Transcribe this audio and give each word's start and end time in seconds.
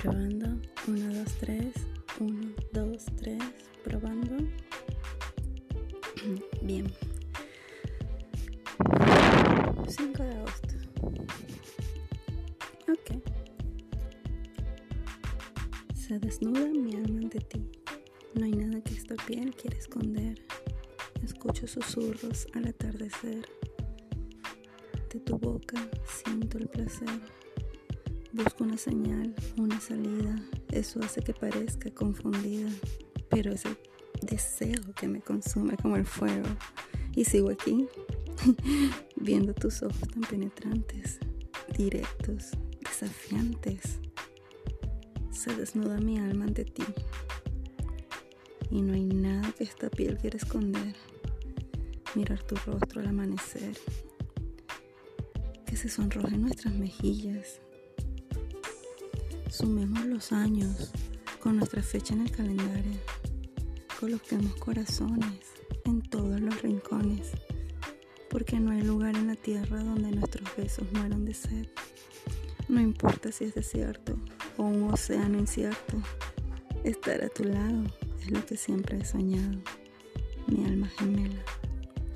Probando. 0.00 0.46
1, 0.86 1.14
2, 1.14 1.34
3. 1.40 1.74
1, 2.20 2.54
2, 2.72 3.04
3. 3.16 3.38
Probando. 3.84 4.36
Bien. 6.62 6.90
5 9.86 10.22
de 10.22 10.34
agosto. 10.36 10.74
Ok. 12.88 13.22
Se 15.94 16.18
desnuda 16.18 16.66
mi 16.68 16.94
alma 16.96 17.20
ante 17.20 17.40
ti. 17.40 17.70
No 18.34 18.46
hay 18.46 18.52
nada 18.52 18.80
que 18.80 18.94
esta 18.94 19.16
piel 19.26 19.54
quiera 19.54 19.76
esconder. 19.76 20.40
Escucho 21.22 21.66
susurros 21.66 22.46
al 22.54 22.68
atardecer. 22.68 23.46
De 25.12 25.20
tu 25.20 25.36
boca 25.36 25.76
siento 26.06 26.56
el 26.56 26.68
placer. 26.68 27.20
Busco 28.32 28.62
una 28.62 28.76
señal, 28.76 29.34
una 29.56 29.80
salida. 29.80 30.40
Eso 30.70 31.00
hace 31.02 31.20
que 31.20 31.34
parezca 31.34 31.90
confundida, 31.90 32.70
pero 33.28 33.52
es 33.52 33.64
el 33.64 33.76
deseo 34.22 34.94
que 34.94 35.08
me 35.08 35.20
consume 35.20 35.76
como 35.76 35.96
el 35.96 36.06
fuego. 36.06 36.46
Y 37.16 37.24
sigo 37.24 37.50
aquí, 37.50 37.88
viendo 39.16 39.52
tus 39.52 39.82
ojos 39.82 40.08
tan 40.08 40.20
penetrantes, 40.22 41.18
directos, 41.76 42.52
desafiantes. 42.78 43.98
Se 45.32 45.52
desnuda 45.56 45.98
mi 45.98 46.20
alma 46.20 46.44
ante 46.44 46.64
ti. 46.64 46.84
Y 48.70 48.80
no 48.80 48.92
hay 48.92 49.06
nada 49.06 49.50
que 49.58 49.64
esta 49.64 49.90
piel 49.90 50.16
quiera 50.18 50.36
esconder. 50.36 50.94
Mirar 52.14 52.40
tu 52.44 52.54
rostro 52.64 53.00
al 53.00 53.08
amanecer. 53.08 53.76
Que 55.66 55.74
se 55.74 55.88
sonrojen 55.88 56.42
nuestras 56.42 56.74
mejillas 56.74 57.60
Sumemos 59.50 60.06
los 60.06 60.30
años 60.30 60.92
con 61.40 61.56
nuestra 61.56 61.82
fecha 61.82 62.14
en 62.14 62.22
el 62.22 62.30
calendario. 62.30 62.98
Coloquemos 63.98 64.54
corazones 64.54 65.40
en 65.84 66.02
todos 66.02 66.40
los 66.40 66.62
rincones, 66.62 67.32
porque 68.30 68.60
no 68.60 68.70
hay 68.70 68.82
lugar 68.82 69.16
en 69.16 69.26
la 69.26 69.34
tierra 69.34 69.82
donde 69.82 70.12
nuestros 70.12 70.48
besos 70.56 70.86
mueran 70.92 71.24
de 71.24 71.34
sed. 71.34 71.66
No 72.68 72.80
importa 72.80 73.32
si 73.32 73.44
es 73.44 73.54
desierto 73.54 74.16
o 74.56 74.62
un 74.62 74.92
océano 74.92 75.36
incierto, 75.38 76.00
estar 76.84 77.22
a 77.24 77.28
tu 77.28 77.42
lado 77.42 77.82
es 78.20 78.30
lo 78.30 78.46
que 78.46 78.56
siempre 78.56 78.98
he 78.98 79.04
soñado. 79.04 79.58
Mi 80.46 80.64
alma 80.64 80.86
gemela, 80.96 81.42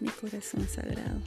mi 0.00 0.08
corazón 0.08 0.66
sagrado. 0.66 1.20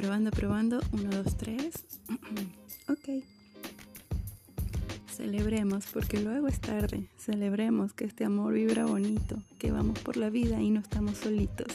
Probando, 0.00 0.30
probando. 0.30 0.80
1, 0.92 1.10
2, 1.10 1.36
3. 1.36 1.74
ok. 2.88 3.22
Celebremos, 5.14 5.84
porque 5.92 6.18
luego 6.20 6.48
es 6.48 6.58
tarde. 6.58 7.06
Celebremos 7.18 7.92
que 7.92 8.06
este 8.06 8.24
amor 8.24 8.54
vibra 8.54 8.86
bonito, 8.86 9.36
que 9.58 9.70
vamos 9.70 9.98
por 9.98 10.16
la 10.16 10.30
vida 10.30 10.62
y 10.62 10.70
no 10.70 10.80
estamos 10.80 11.18
solitos. 11.18 11.66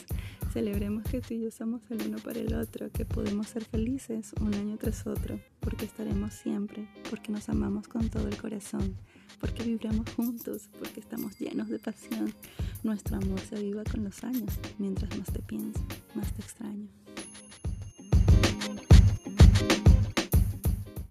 Celebremos 0.52 1.04
que 1.04 1.22
tú 1.22 1.36
y 1.36 1.44
yo 1.44 1.52
somos 1.52 1.82
el 1.92 2.02
uno 2.02 2.18
para 2.18 2.40
el 2.40 2.56
otro, 2.56 2.90
que 2.92 3.06
podemos 3.06 3.46
ser 3.46 3.64
felices 3.64 4.34
un 4.42 4.56
año 4.56 4.78
tras 4.78 5.06
otro, 5.06 5.40
porque 5.60 5.86
estaremos 5.86 6.34
siempre, 6.34 6.90
porque 7.12 7.32
nos 7.32 7.48
amamos 7.48 7.88
con 7.88 8.10
todo 8.10 8.28
el 8.28 8.38
corazón, 8.38 8.96
porque 9.40 9.62
vibramos 9.62 10.10
juntos, 10.16 10.68
porque 10.80 11.00
estamos 11.00 11.38
llenos 11.38 11.70
de 11.70 11.78
pasión. 11.78 12.34
Nuestro 12.82 13.18
amor 13.18 13.40
se 13.42 13.58
aviva 13.58 13.84
con 13.84 14.04
los 14.04 14.24
años, 14.24 14.52
mientras 14.80 15.16
más 15.16 15.32
te 15.32 15.44
pienso, 15.44 15.80
más 16.16 16.34
te 16.34 16.42
extraño. 16.42 17.05